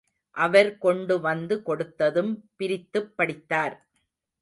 [0.35, 3.87] அவர் கொண்டு வந்து கொடுத்ததும், பிரித்துப் படித்தார்.